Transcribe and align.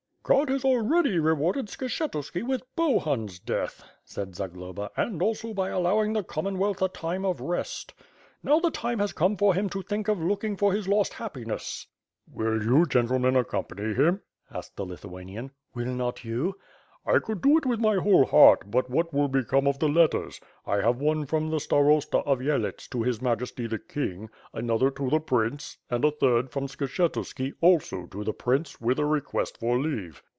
"God 0.23 0.47
has 0.49 0.63
already 0.63 1.19
rewarded 1.19 1.65
Skshetuski 1.65 2.41
with 2.47 2.61
Bohun's 2.77 3.37
death," 3.37 3.83
said 4.05 4.33
Zagloba, 4.33 4.89
"and 4.95 5.21
also 5.21 5.53
by 5.53 5.67
allowing 5.69 6.13
the 6.13 6.23
Common 6.23 6.57
wealth 6.57 6.81
a 6.81 6.87
time 6.87 7.25
of 7.25 7.41
rest. 7.41 7.93
Now 8.41 8.57
the 8.59 8.71
time 8.71 8.99
has 8.99 9.11
come 9.11 9.35
for 9.35 9.53
him 9.55 9.67
to 9.71 9.81
think 9.81 10.07
of 10.07 10.21
looking 10.21 10.55
for 10.55 10.71
his 10.71 10.87
lost 10.87 11.13
happiness." 11.15 11.87
WITH 12.31 12.35
FIRE 12.45 12.53
AND 12.53 12.63
SWORD. 12.63 12.71
577 12.71 12.77
"Will 12.77 12.77
you 12.77 12.87
gentlemen 12.87 13.35
accompany 13.35 13.93
him?' 13.93 14.21
asked 14.49 14.77
the 14.77 14.85
Lithu 14.85 15.11
anian. 15.21 15.49
"Will 15.75 15.93
not 15.93 16.23
you?" 16.23 16.55
"I 17.03 17.13
would 17.27 17.41
do 17.41 17.57
it 17.57 17.65
with 17.65 17.79
my 17.79 17.95
whole 17.95 18.25
heart, 18.27 18.69
but 18.69 18.87
what 18.87 19.11
will 19.11 19.27
become 19.27 19.65
of 19.65 19.79
the 19.79 19.89
letters. 19.89 20.39
I 20.67 20.81
have 20.81 21.01
one 21.01 21.25
from 21.25 21.49
the 21.49 21.59
starosta 21.59 22.19
of 22.27 22.41
Yelets 22.43 22.87
to 22.89 23.01
His 23.01 23.19
Majesty 23.23 23.65
the 23.65 23.79
king, 23.79 24.29
another 24.53 24.91
to 24.91 25.09
the 25.09 25.19
prince, 25.19 25.79
and 25.89 26.05
a 26.05 26.11
third 26.11 26.51
from 26.51 26.67
Skshetuski, 26.67 27.53
also 27.59 28.05
to 28.05 28.23
the 28.23 28.33
prince, 28.33 28.79
with 28.79 28.99
a 28.99 29.05
request 29.07 29.57
for 29.59 29.79
leave." 29.79 30.21